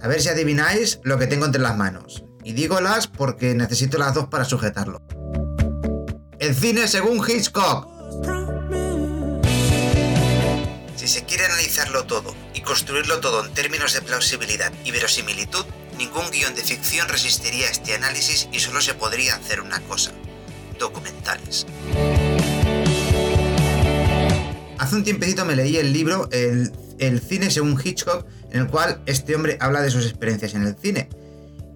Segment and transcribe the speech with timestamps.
[0.00, 2.24] A ver si adivináis lo que tengo entre las manos.
[2.44, 5.02] Y dígolas porque necesito las dos para sujetarlo.
[6.38, 7.88] El cine según Hitchcock.
[10.96, 15.66] Si se quiere analizarlo todo y construirlo todo en términos de plausibilidad y verosimilitud,
[15.98, 20.12] ningún guion de ficción resistiría a este análisis y solo se podría hacer una cosa.
[20.78, 21.66] Documentales.
[24.88, 29.36] Hace un tiempecito me leí el libro el, cine según Hitchcock, en el cual este
[29.36, 31.10] hombre habla de sus experiencias en el cine.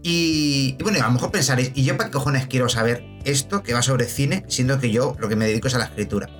[0.03, 3.75] Y, bueno, a lo mejor pensaréis, ¿y yo para qué cojones quiero saber esto que
[3.75, 6.31] va sobre cine, siendo que yo lo que me dedico es a la escritura?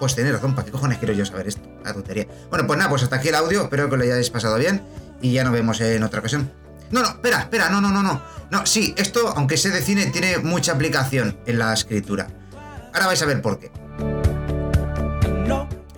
[0.00, 1.68] Pues tenéis razón, ¿para qué cojones quiero yo saber esto?
[1.84, 2.26] La tontería.
[2.48, 4.80] Bueno, pues nada, pues hasta aquí el audio, espero que lo hayáis pasado bien
[5.20, 6.50] y ya nos vemos en otra ocasión.
[6.90, 8.22] No, no, espera, espera, no, no, no, no.
[8.50, 12.28] No, sí, esto, aunque sé de cine, tiene mucha aplicación en la escritura.
[12.94, 13.70] Ahora vais a ver por qué.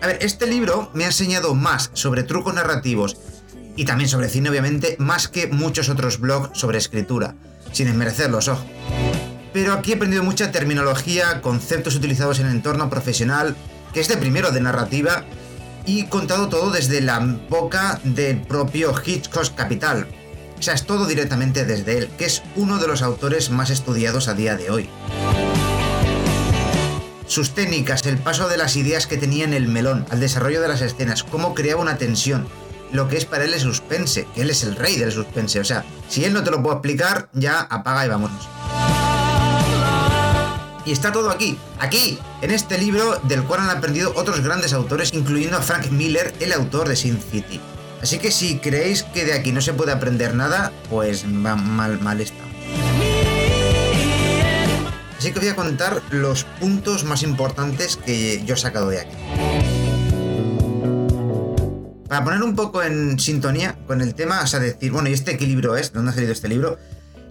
[0.03, 3.19] A ver, este libro me ha enseñado más sobre trucos narrativos
[3.77, 7.35] y también sobre cine, obviamente, más que muchos otros blogs sobre escritura,
[7.73, 8.65] sin desmerecerlos, ojo.
[9.53, 13.57] Pero aquí he aprendido mucha terminología, conceptos utilizados en el entorno profesional,
[13.93, 15.25] que es de primero de narrativa,
[15.85, 17.19] y contado todo desde la
[17.51, 20.07] boca del propio Hitchcock Capital.
[20.59, 24.29] O sea, es todo directamente desde él, que es uno de los autores más estudiados
[24.29, 24.89] a día de hoy.
[27.31, 30.67] Sus técnicas, el paso de las ideas que tenía en el melón, al desarrollo de
[30.67, 32.49] las escenas, cómo creaba una tensión,
[32.91, 35.61] lo que es para él el suspense, que él es el rey del suspense.
[35.61, 38.49] O sea, si él no te lo puede explicar, ya apaga y vámonos.
[40.85, 45.15] Y está todo aquí, aquí, en este libro del cual han aprendido otros grandes autores,
[45.15, 47.61] incluyendo a Frank Miller, el autor de Sin City.
[48.03, 52.01] Así que si creéis que de aquí no se puede aprender nada, pues va mal,
[52.01, 52.40] mal está.
[55.21, 59.15] Así que voy a contar los puntos más importantes que yo he sacado de aquí.
[62.09, 65.37] Para poner un poco en sintonía con el tema, o sea, decir, bueno, ¿y este
[65.37, 65.93] qué libro es?
[65.93, 66.79] ¿Dónde ha salido este libro?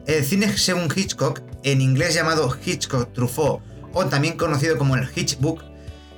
[0.05, 5.63] El cine según Hitchcock, en inglés llamado Hitchcock Truffaut, o también conocido como el Hitchbook,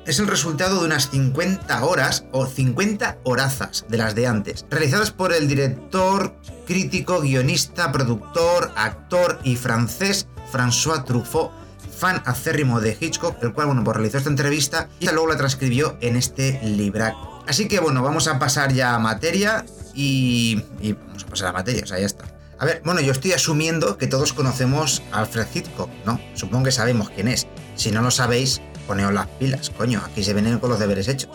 [0.05, 5.11] es el resultado de unas 50 horas o 50 horazas de las de antes, realizadas
[5.11, 6.35] por el director,
[6.67, 11.60] crítico, guionista, productor, actor y francés François Truffaut,
[12.01, 15.97] fan acérrimo de Hitchcock, el cual, bueno, pues realizó esta entrevista y luego la transcribió
[16.01, 17.43] en este libraco.
[17.47, 19.63] Así que, bueno, vamos a pasar ya a materia
[19.93, 22.25] y, y vamos a pasar a materia, o sea, ya está.
[22.57, 26.19] A ver, bueno, yo estoy asumiendo que todos conocemos a Alfred Hitchcock, ¿no?
[26.33, 27.45] Supongo que sabemos quién es.
[27.75, 31.29] Si no lo sabéis, poneos las pilas, coño, aquí se vienen con los deberes hechos.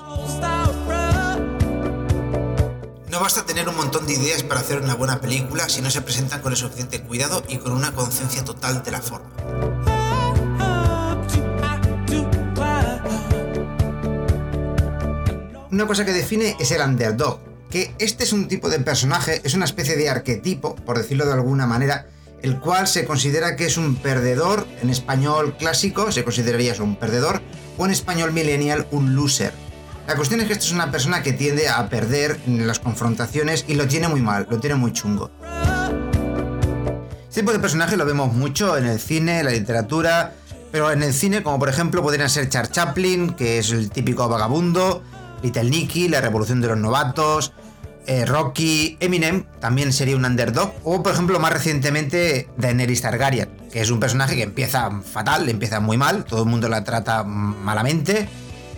[3.09, 6.03] No basta tener un montón de ideas para hacer una buena película si no se
[6.03, 9.31] presentan con el suficiente cuidado y con una conciencia total de la forma.
[15.77, 17.39] Una cosa que define es el underdog,
[17.69, 21.35] que este es un tipo de personaje, es una especie de arquetipo, por decirlo de
[21.35, 22.07] alguna manera,
[22.41, 26.97] el cual se considera que es un perdedor, en español clásico se consideraría eso, un
[26.97, 27.43] perdedor,
[27.77, 29.53] o en español millennial un loser.
[30.09, 33.67] La cuestión es que esto es una persona que tiende a perder en las confrontaciones
[33.69, 35.31] y lo tiene muy mal, lo tiene muy chungo.
[37.29, 40.33] Este tipo de personaje lo vemos mucho en el cine, la literatura,
[40.73, 44.27] pero en el cine, como por ejemplo podrían ser Charles Chaplin, que es el típico
[44.27, 45.03] vagabundo,
[45.43, 47.53] Little Nicky, La Revolución de los Novatos,
[48.09, 53.81] eh, Rocky, Eminem también sería un underdog, o por ejemplo más recientemente Daenerys Targaryen, que
[53.81, 58.29] es un personaje que empieza fatal, empieza muy mal, todo el mundo la trata malamente,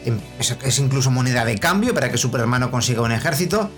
[0.06, 3.70] em, es, incluso moneda de cambio para que su hermano consiga un ejército,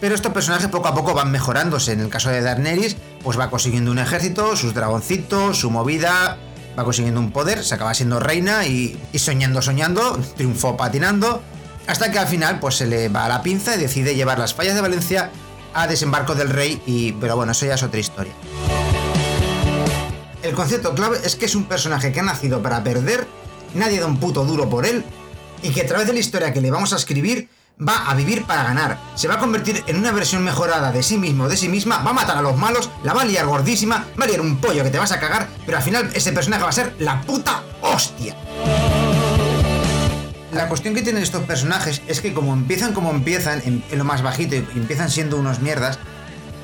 [0.00, 1.92] pero estos personajes poco a poco van mejorándose.
[1.92, 6.38] En el caso de Daenerys, pues va consiguiendo un ejército, sus dragoncitos, su movida,
[6.76, 11.40] va consiguiendo un poder, se acaba siendo reina y, y soñando, soñando, triunfó patinando,
[11.88, 14.54] hasta que al final pues se le va a la pinza y decide llevar las
[14.54, 15.30] fallas de Valencia
[15.74, 18.32] a desembarco del rey y pero bueno, eso ya es otra historia.
[20.42, 23.26] El concepto clave es que es un personaje que ha nacido para perder,
[23.74, 25.04] nadie da un puto duro por él
[25.62, 27.48] y que a través de la historia que le vamos a escribir
[27.80, 31.16] va a vivir para ganar, se va a convertir en una versión mejorada de sí
[31.16, 34.04] mismo, de sí misma, va a matar a los malos, la va a liar gordísima,
[34.20, 36.62] va a liar un pollo que te vas a cagar, pero al final ese personaje
[36.64, 38.36] va a ser la puta hostia.
[40.52, 44.22] La cuestión que tienen estos personajes es que como empiezan como empiezan, en, lo más
[44.22, 45.98] bajito, y empiezan siendo unos mierdas,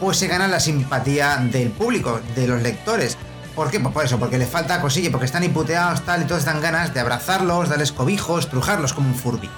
[0.01, 3.19] pues se ganan la simpatía del público, de los lectores.
[3.55, 3.81] ¿Por qué?
[3.81, 6.95] Pues por eso, porque les falta cosilla, porque están hiputeados tal y todos dan ganas
[6.95, 9.51] de abrazarlos, darles cobijos, trujarlos como un furby.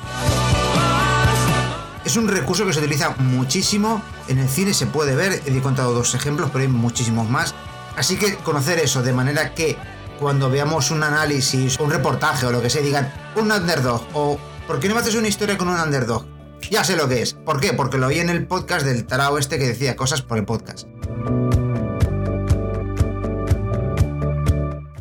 [2.04, 5.92] Es un recurso que se utiliza muchísimo, en el cine se puede ver, he contado
[5.92, 7.54] dos ejemplos, pero hay muchísimos más.
[7.96, 9.78] Así que conocer eso de manera que
[10.18, 14.80] cuando veamos un análisis, un reportaje o lo que sea, digan un underdog o ¿por
[14.80, 16.26] qué no me haces una historia con un underdog?
[16.70, 17.34] Ya sé lo que es.
[17.34, 17.72] ¿Por qué?
[17.72, 20.88] Porque lo vi en el podcast del tarao este que decía cosas por el podcast.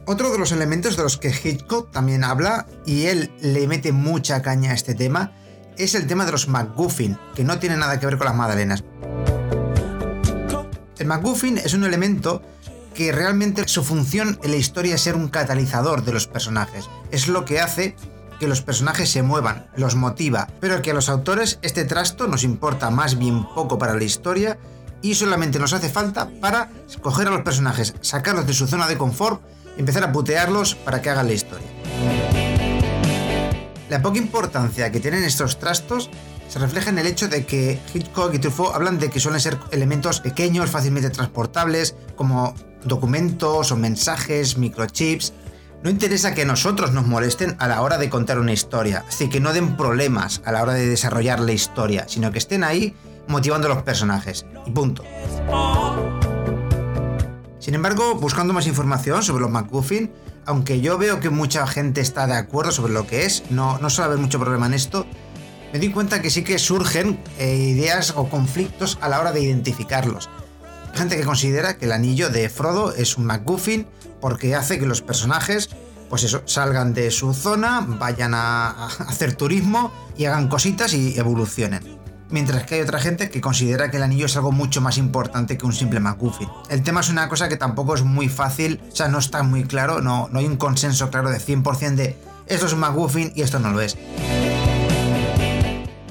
[0.07, 4.43] Otro de los elementos de los que Hitchcock también habla, y él le mete mucha
[4.43, 5.31] caña a este tema,
[5.77, 8.83] es el tema de los MacGuffin, que no tiene nada que ver con las magdalenas.
[10.97, 12.43] El MacGuffin es un elemento
[12.95, 16.89] que realmente su función en la historia es ser un catalizador de los personajes.
[17.11, 17.95] Es lo que hace
[18.39, 22.43] que los personajes se muevan, los motiva, pero que a los autores este trasto nos
[22.43, 24.57] importa más bien poco para la historia
[25.01, 26.71] y solamente nos hace falta para
[27.01, 29.43] coger a los personajes, sacarlos de su zona de confort
[29.77, 31.67] empezar a putearlos para que hagan la historia.
[33.89, 36.09] La poca importancia que tienen estos trastos
[36.47, 39.57] se refleja en el hecho de que Hitchcock y Truffaut hablan de que suelen ser
[39.71, 45.33] elementos pequeños, fácilmente transportables, como documentos o mensajes, microchips,
[45.83, 49.39] no interesa que nosotros nos molesten a la hora de contar una historia, así que
[49.39, 52.95] no den problemas a la hora de desarrollar la historia, sino que estén ahí
[53.27, 54.45] motivando a los personajes.
[54.65, 55.03] Y punto.
[57.59, 60.11] Sin embargo, buscando más información sobre los MacGuffin,
[60.45, 63.89] aunque yo veo que mucha gente está de acuerdo sobre lo que es, no, no
[63.89, 65.05] suele haber mucho problema en esto,
[65.73, 69.41] me di cuenta que sí que surgen eh, ideas o conflictos a la hora de
[69.41, 70.29] identificarlos.
[70.95, 73.85] Gente que considera que el anillo de Frodo es un MacGuffin
[74.21, 75.69] porque hace que los personajes,
[76.09, 81.83] pues eso, salgan de su zona, vayan a, hacer turismo y hagan cositas y evolucionen.
[82.29, 85.57] Mientras que hay otra gente que considera que el anillo es algo mucho más importante
[85.57, 86.49] que un simple MacGuffin.
[86.69, 89.65] El tema es una cosa que tampoco es muy fácil, o sea, no está muy
[89.65, 92.17] claro, no, no hay un consenso claro de 100% de
[92.47, 93.97] esto es un MacGuffin y esto no lo es.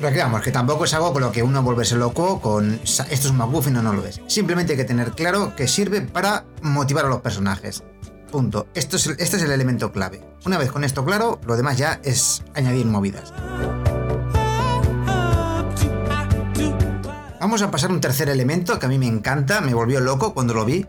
[0.05, 3.31] Pero que que tampoco es algo con lo que uno volverse loco con esto es
[3.31, 4.21] un MacGuffin o no lo es.
[4.27, 7.83] Simplemente hay que tener claro que sirve para motivar a los personajes.
[8.31, 8.67] Punto.
[8.75, 10.21] Esto es, este es el elemento clave.
[10.45, 13.33] Una vez con esto claro, lo demás ya es añadir movidas.
[17.41, 20.35] Vamos a pasar a un tercer elemento que a mí me encanta, me volvió loco
[20.35, 20.85] cuando lo vi,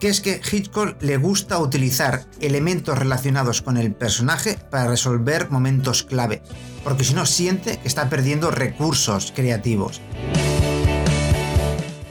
[0.00, 6.02] que es que Hitchcock le gusta utilizar elementos relacionados con el personaje para resolver momentos
[6.02, 6.42] clave,
[6.84, 10.00] porque si no siente que está perdiendo recursos creativos.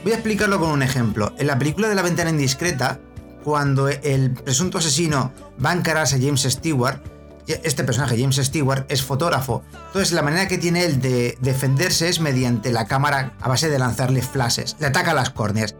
[0.02, 1.34] Voy a explicarlo con un ejemplo.
[1.38, 3.00] En la película de la ventana indiscreta,
[3.44, 5.32] cuando el presunto asesino
[5.64, 7.00] va a encararse a James Stewart,
[7.46, 9.62] este personaje, James Stewart, es fotógrafo.
[9.86, 13.78] Entonces, la manera que tiene él de defenderse es mediante la cámara a base de
[13.78, 14.76] lanzarle flashes.
[14.80, 15.74] Le ataca las córneas.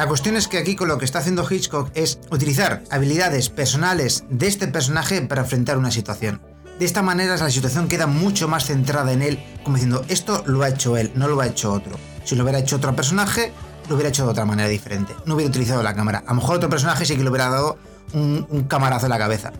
[0.00, 4.24] La cuestión es que aquí con lo que está haciendo Hitchcock es utilizar habilidades personales
[4.30, 6.40] de este personaje para enfrentar una situación.
[6.78, 10.62] De esta manera la situación queda mucho más centrada en él, como diciendo, esto lo
[10.62, 11.98] ha hecho él, no lo ha hecho otro.
[12.24, 13.52] Si lo hubiera hecho otro personaje,
[13.90, 15.14] lo hubiera hecho de otra manera diferente.
[15.26, 16.24] No hubiera utilizado la cámara.
[16.26, 17.76] A lo mejor otro personaje sí que le hubiera dado
[18.14, 19.52] un, camarazo en la cabeza.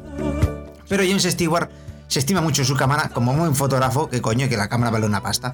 [0.89, 1.71] Pero James Stewart
[2.09, 5.05] se estima mucho su cámara como un buen fotógrafo, que coño, que la cámara vale
[5.05, 5.53] una pasta.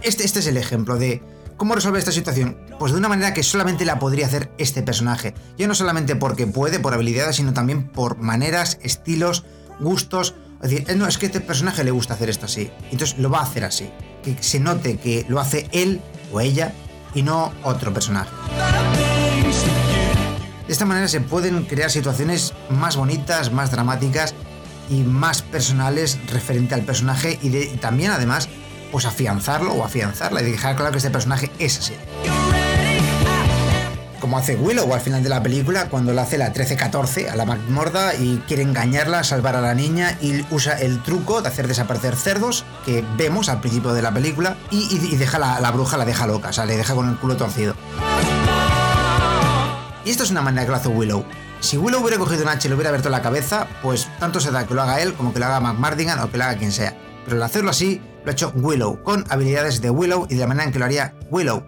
[0.00, 1.22] Este, este es el ejemplo de
[1.56, 2.58] cómo resolver esta situación.
[2.78, 5.34] Pues de una manera que solamente la podría hacer este personaje.
[5.56, 9.44] Ya no solamente porque puede, por habilidades, sino también por maneras, estilos,
[9.80, 10.34] gustos.
[10.62, 12.70] Es decir, no, es que a este personaje le gusta hacer esto así.
[12.90, 13.90] Entonces lo va a hacer así.
[14.22, 16.00] Que se note que lo hace él
[16.32, 16.72] o ella
[17.14, 18.30] y no otro personaje.
[20.66, 24.34] De esta manera se pueden crear situaciones más bonitas, más dramáticas
[24.88, 28.48] y más personales referente al personaje y, también además
[28.94, 31.96] pues afianzarlo o afianzarla y dejar claro que este personaje es así.
[34.20, 37.44] Como hace Willow al final de la película cuando le hace la 13-14 a la
[37.44, 42.14] Magmorda y quiere engañarla, salvar a la niña y usa el truco de hacer desaparecer
[42.14, 46.28] cerdos que vemos al principio de la película y, deja la, la, bruja la deja
[46.28, 47.74] loca, o sea, le deja con el culo torcido.
[50.04, 51.24] Y esto es una manera que lo hace Willow.
[51.58, 54.52] Si Willow hubiera cogido un hacha y le hubiera abierto la cabeza, pues tanto se
[54.52, 56.70] da que lo haga él como que lo haga McMardigan o que lo haga quien
[56.70, 56.96] sea.
[57.24, 60.46] Pero al hacerlo así, lo ha hecho Willow, con habilidades de Willow y de la
[60.46, 61.64] manera en que lo haría Willow.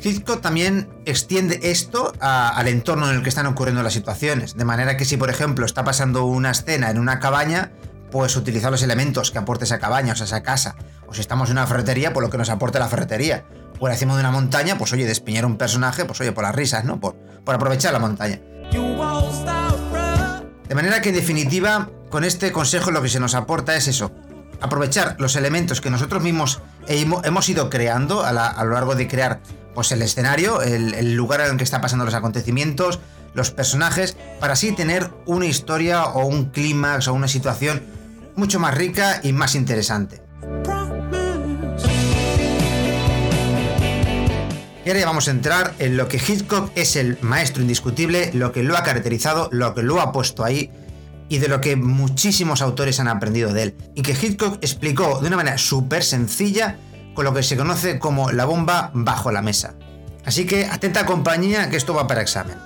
[0.00, 4.96] Hitchcock también extiende esto al entorno en el que están ocurriendo las situaciones, de manera
[4.96, 7.72] que si por ejemplo está pasando una escena en una cabaña,
[8.10, 11.50] pues utilizar los elementos que aporte esa cabaña, o sea, esa casa, o si estamos
[11.50, 13.44] en una ferretería, por lo que nos aporte la ferretería,
[13.80, 16.84] o encima de una montaña, pues oye, despiñar un personaje, pues oye, por las risas,
[16.84, 17.00] ¿no?
[17.00, 18.40] Por, por aprovechar la montaña.
[20.68, 24.12] De manera que en definitiva, con este consejo lo que se nos aporta es eso,
[24.60, 28.32] aprovechar los elementos que nosotros mismos hemos ido creando a,
[28.64, 29.40] lo largo de crear
[29.74, 32.98] pues el escenario, el, lugar en el que están pasando los acontecimientos,
[33.34, 37.82] los personajes, para así tener una historia o un clímax o una situación
[38.34, 40.22] mucho más rica y más interesante.
[44.84, 48.52] Y ahora ya vamos a entrar en lo que Hitchcock es el maestro indiscutible, lo
[48.52, 50.72] que lo ha caracterizado, lo que lo ha puesto ahí
[51.28, 53.74] y de lo que muchísimos autores han aprendido de él.
[53.94, 56.78] Y que Hitchcock explicó de una manera súper sencilla
[57.14, 59.74] con lo que se conoce como la bomba bajo la mesa.
[60.24, 62.56] Así que atenta compañía que esto va para examen.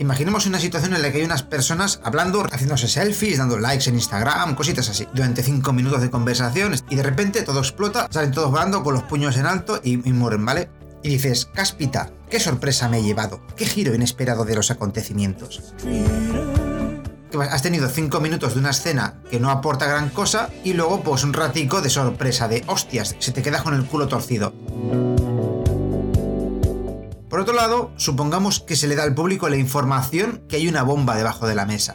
[0.00, 3.96] Imaginemos una situación en la que hay unas personas hablando, haciéndose selfies, dando likes en
[3.96, 8.50] Instagram, cositas así, durante 5 minutos de conversación y de repente todo explota, salen todos
[8.50, 10.70] volando con los puños en alto y, mueren, ¿vale?
[11.02, 15.72] Y dices, Cáspita, qué sorpresa me he llevado, qué giro inesperado de los acontecimientos.
[17.38, 21.22] Has tenido 5 minutos de una escena que no aporta gran cosa y luego pues
[21.22, 24.52] un ratico de sorpresa, de hostias, se te queda con el culo torcido.
[27.30, 30.82] Por otro lado, supongamos que se le da al público la información que hay una
[30.82, 31.94] bomba debajo de la mesa.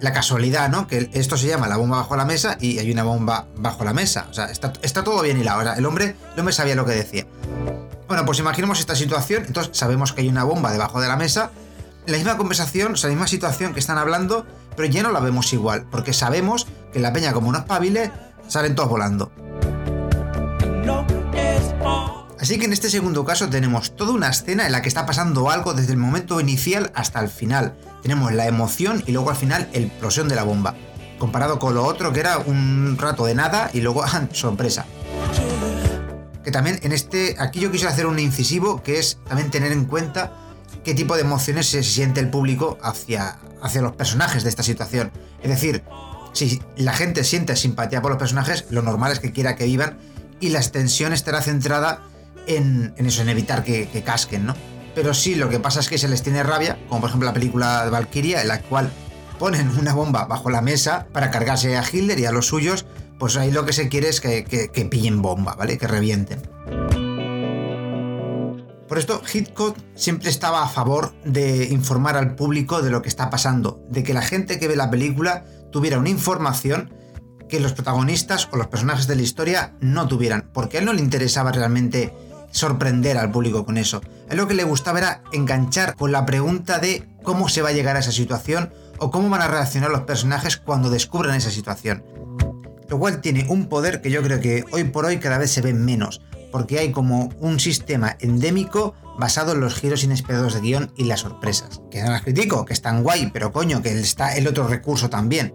[0.00, 0.86] La casualidad, ¿no?
[0.86, 3.92] Que esto se llama la bomba bajo la mesa y hay una bomba bajo la
[3.92, 4.26] mesa.
[4.30, 5.60] O sea, está, todo bien hilado.
[5.60, 7.26] O el hombre, el hombre sabía lo que decía.
[8.08, 9.44] Bueno, pues imaginemos esta situación.
[9.46, 11.50] Entonces sabemos que hay una bomba debajo de la mesa.
[12.06, 14.46] La misma conversación, la misma situación que están hablando,
[14.76, 18.12] pero ya no la vemos igual, porque sabemos que la peña, como no espabile,
[18.46, 19.32] salen todos volando.
[22.38, 25.50] Así que en este segundo caso tenemos toda una escena en la que está pasando
[25.50, 27.74] algo desde el momento inicial hasta el final.
[28.02, 30.76] Tenemos la emoción y luego al final el explosión de la bomba.
[31.18, 34.86] Comparado con lo otro que era un rato de nada y luego sorpresa.
[36.46, 39.84] Que también en este, aquí yo quise hacer un incisivo que es también tener en
[39.84, 40.32] cuenta
[40.84, 45.10] qué tipo de emociones se siente el público hacia, hacia los personajes de esta situación.
[45.42, 45.82] Es decir,
[46.34, 49.98] si la gente siente simpatía por los personajes, lo normal es que quiera que vivan
[50.38, 52.02] y la extensión estará centrada
[52.46, 54.54] en, eso, en evitar que, casquen, ¿no?
[54.94, 57.34] Pero sí, lo que pasa es que se les tiene rabia, como por ejemplo la
[57.34, 58.92] película de Valkyria, en la cual
[59.40, 62.86] ponen una bomba bajo la mesa para cargarse a Hitler y a los suyos,
[63.18, 65.78] pues ahí lo que se quiere es que, que pillen bomba, ¿vale?
[65.78, 66.42] Que revienten.
[68.88, 73.30] Por esto, Hitchcock siempre estaba a favor de informar al público de lo que está
[73.30, 76.94] pasando, de que la gente que ve la película tuviera una información
[77.48, 80.92] que los protagonistas o los personajes de la historia no tuvieran, porque a él no
[80.92, 82.14] le interesaba realmente
[82.52, 84.00] sorprender al público con eso.
[84.28, 87.70] A él lo que le gustaba era enganchar con la pregunta de cómo se va
[87.70, 91.50] a llegar a esa situación o cómo van a reaccionar los personajes cuando descubran esa
[91.50, 92.04] situación.
[92.88, 95.60] Lo cual tiene un poder que yo creo que hoy por hoy cada vez se
[95.60, 100.92] ve menos, porque hay como un sistema endémico basado en los giros inesperados de guion
[100.96, 101.80] y las sorpresas.
[101.90, 105.54] Que no las critico, que están guay, pero coño, que está el otro recurso también.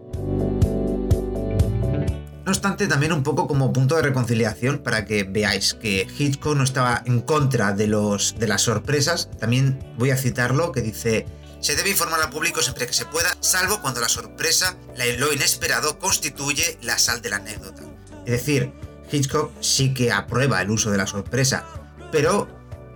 [2.43, 6.63] No obstante, también un poco como punto de reconciliación para que veáis que Hitchcock no
[6.63, 9.29] estaba en contra de, los, de las sorpresas.
[9.39, 11.27] También voy a citarlo que dice,
[11.61, 14.75] se debe informar al público siempre que se pueda, salvo cuando la sorpresa,
[15.17, 17.83] lo inesperado, constituye la sal de la anécdota.
[18.25, 18.73] Es decir,
[19.11, 21.65] Hitchcock sí que aprueba el uso de la sorpresa,
[22.11, 22.47] pero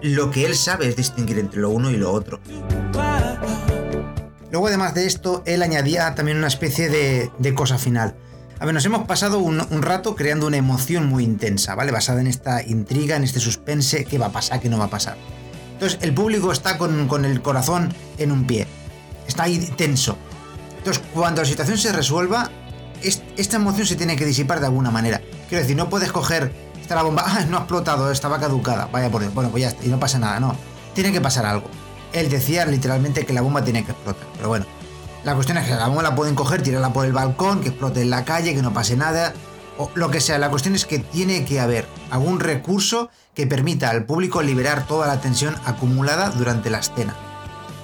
[0.01, 2.39] lo que él sabe es distinguir entre lo uno y lo otro.
[4.51, 8.15] Luego, además de esto, él añadía también una especie de, cosa final.
[8.59, 11.91] A ver, nos hemos pasado un, rato creando una emoción muy intensa, ¿vale?
[11.91, 14.89] Basada en esta intriga, en este suspense, qué va a pasar, qué no va a
[14.89, 15.17] pasar.
[15.73, 18.67] Entonces, el público está con, el corazón en un pie,
[19.27, 20.17] está ahí tenso.
[20.77, 22.49] Entonces, cuando la situación se resuelva,
[23.01, 25.21] esta emoción se tiene que disipar de alguna manera.
[25.49, 29.09] Quiero decir, no puedes coger, está la bomba, ah, no ha explotado, estaba caducada, vaya
[29.09, 30.55] por Dios, bueno, pues ya está, y no pasa nada, no.
[30.93, 31.69] Tiene que pasar algo.
[32.13, 34.65] Él decía literalmente que la bomba tiene que explotar, pero bueno,
[35.23, 38.01] la cuestión es que la bomba la pueden coger, tirarla por el balcón, que explote
[38.01, 39.33] en la calle, que no pase nada,
[39.77, 40.37] o lo que sea.
[40.37, 45.07] La cuestión es que tiene que haber algún recurso que permita al público liberar toda
[45.07, 47.15] la tensión acumulada durante la escena.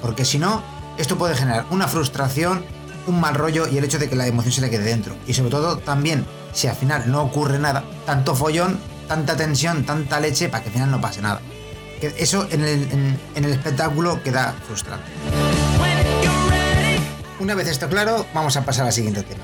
[0.01, 0.62] Porque si no,
[0.98, 2.65] esto puede generar una frustración,
[3.08, 5.15] un mal rollo y el hecho de que la emoción se le quede dentro.
[5.27, 10.20] Y sobre todo también, si al final no ocurre nada, tanto follón, tanta tensión, tanta
[10.20, 11.41] leche, para que al final no pase nada.
[12.01, 15.12] eso en el, en el espectáculo queda frustrante.
[17.39, 19.43] Una vez esto claro, vamos a pasar al siguiente tema.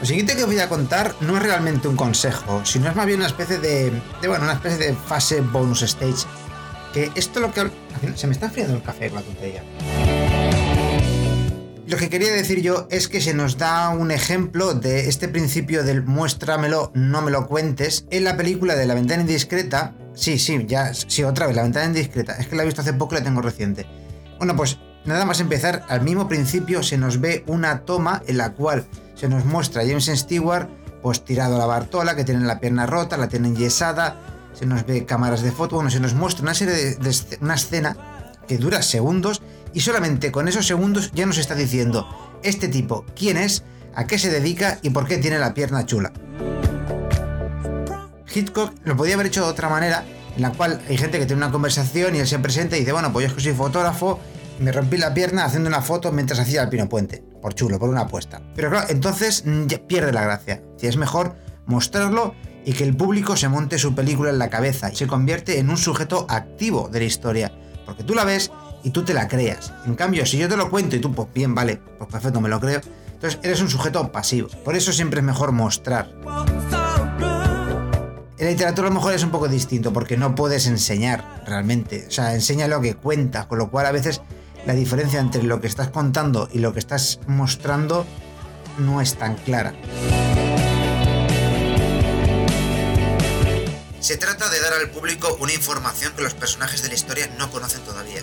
[0.00, 3.04] Lo siguiente que os voy a contar no es realmente un consejo, sino es más
[3.04, 3.92] bien una especie de,
[4.26, 6.26] bueno, una especie de fase bonus stage.
[6.92, 7.68] Que esto lo que
[8.14, 9.64] se me está enfriando el café con la tontería.
[11.86, 15.82] Lo que quería decir yo es que se nos da un ejemplo de este principio
[15.82, 20.64] del muéstramelo, no me lo cuentes en la película de La ventana indiscreta, Sí, sí,
[20.66, 22.32] ya, sí, otra vez, la ventana indiscreta.
[22.34, 23.86] Es que la he visto hace poco y la tengo reciente.
[24.38, 28.52] Bueno, pues nada más empezar, al mismo principio se nos ve una toma en la
[28.52, 28.84] cual
[29.18, 30.68] se nos muestra James Stewart
[31.02, 34.16] pues tirado a la Bartola, que tiene la pierna rota, la tienen yesada,
[34.52, 37.96] se nos ve cámaras de foto, bueno, se nos muestra una serie de, una escena
[38.46, 42.08] que dura segundos y solamente con esos segundos ya nos está diciendo
[42.42, 43.62] este tipo quién es,
[43.94, 46.12] a qué se dedica y por qué tiene la pierna chula.
[48.32, 50.04] Hitchcock lo podía haber hecho de otra manera,
[50.36, 52.92] en la cual hay gente que tiene una conversación y él se presenta y dice,
[52.92, 54.18] bueno, pues yo es que soy fotógrafo
[54.58, 57.22] me rompí la pierna haciendo una foto mientras hacía el pino puente.
[57.40, 58.42] Por chulo, por una apuesta.
[58.54, 60.62] Pero claro, entonces mm, pierde la gracia.
[60.76, 61.36] Si es mejor
[61.66, 62.34] mostrarlo
[62.64, 65.70] y que el público se monte su película en la cabeza y se convierte en
[65.70, 67.52] un sujeto activo de la historia.
[67.86, 68.50] Porque tú la ves
[68.82, 69.72] y tú te la creas.
[69.86, 72.48] En cambio, si yo te lo cuento y tú, pues bien, vale, pues perfecto, me
[72.48, 72.80] lo creo.
[73.14, 74.48] Entonces eres un sujeto pasivo.
[74.64, 76.10] Por eso siempre es mejor mostrar.
[78.38, 82.04] En la literatura a lo mejor es un poco distinto porque no puedes enseñar realmente.
[82.06, 84.22] O sea, enseña lo que cuenta, con lo cual a veces
[84.66, 88.06] la diferencia entre lo que estás contando y lo que estás mostrando
[88.78, 89.74] no es tan clara.
[94.00, 97.50] Se trata de dar al público una información que los personajes de la historia no
[97.50, 98.22] conocen todavía.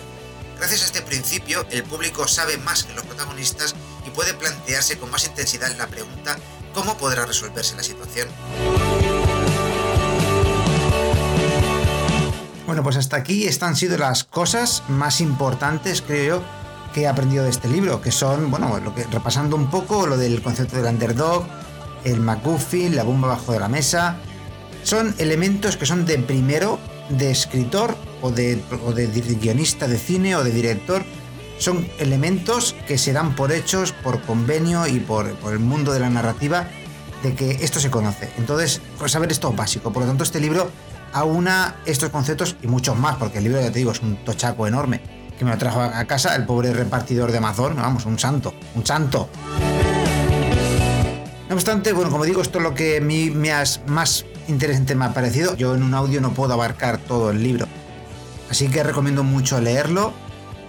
[0.58, 3.74] Gracias a este principio, el público sabe más que los protagonistas
[4.06, 6.38] y puede plantearse con más intensidad la pregunta
[6.76, 8.28] ¿cómo podrá resolverse la situación?
[12.66, 16.42] Bueno, pues hasta aquí estas han sido las cosas más importantes, creo yo,
[16.92, 20.16] que he aprendido de este libro, que son, bueno, lo que, repasando un poco lo
[20.16, 21.46] del concepto del underdog,
[22.02, 24.16] el MacGuffin, la bomba bajo de la mesa,
[24.82, 28.60] son elementos que son de primero, de escritor o de,
[29.40, 31.04] guionista de cine o de director,
[31.58, 36.00] son elementos que se dan por hechos, por convenio y por, por el mundo de
[36.00, 36.68] la narrativa
[37.22, 38.28] de que esto se conoce.
[38.38, 39.92] Entonces, pues saber esto es básico.
[39.92, 40.70] Por lo tanto, este libro
[41.16, 44.66] aúna estos conceptos y muchos más, porque el libro, ya te digo, es un tochaco
[44.66, 45.00] enorme,
[45.38, 48.84] que me lo trajo a casa el pobre repartidor de Amazon, vamos, un santo, un
[48.84, 49.30] santo.
[51.48, 54.94] No obstante, bueno, como digo, esto es lo que a mí me has, más interesante
[54.94, 55.56] me ha parecido.
[55.56, 57.66] Yo en un audio no puedo abarcar todo el libro.
[58.50, 60.12] Así que recomiendo mucho leerlo.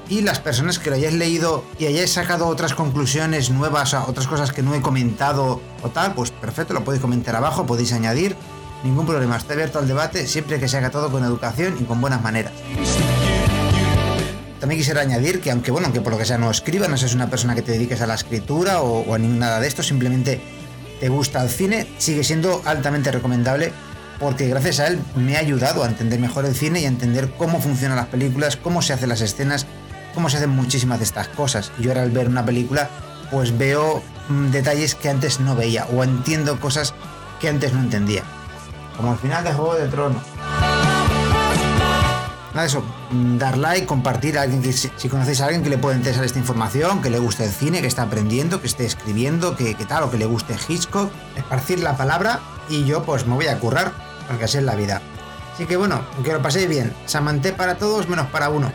[0.08, 4.54] Y las personas que lo hayáis leído y hayáis sacado otras conclusiones nuevas, otras cosas
[4.54, 8.38] que no he comentado o tal, pues perfecto, lo podéis comentar abajo, podéis añadir
[8.88, 9.38] ningún problema.
[9.38, 12.53] Estoy abierto al debate siempre que se haga todo con educación y con buenas maneras.
[14.59, 17.14] También quisiera añadir que aunque bueno, aunque por lo que sea no escriba, no seas
[17.14, 20.42] una persona que te dediques a la escritura o, a nada de esto, simplemente
[21.00, 23.72] te gusta el cine, sigue siendo altamente recomendable
[24.20, 27.29] porque gracias a él me ha ayudado a entender mejor el cine y a entender
[27.38, 29.68] cómo funcionan las películas, cómo se hacen las escenas,
[30.16, 31.72] cómo se hacen muchísimas de estas cosas.
[31.79, 32.90] Yo ahora al ver una película,
[33.29, 36.96] pues veo mm, detalles que antes no veía o entiendo cosas
[37.40, 38.24] que antes no entendía
[38.98, 40.24] como al final de Juego de Tronos.
[42.50, 45.70] Nada de eso, mm, dar like, compartir a alguien que si, conocéis a alguien que
[45.70, 48.83] le pueda interesar esta información, que le guste el cine, que está aprendiendo, que esté
[48.83, 53.36] escribiendo, que, tal, o que le guste Hitchcock, esparcir la palabra y yo pues me
[53.36, 53.92] voy a currar,
[54.27, 55.01] porque así es la vida.
[55.53, 56.96] Así que bueno, que lo paséis bien.
[57.05, 58.72] Samanté para todos menos para uno.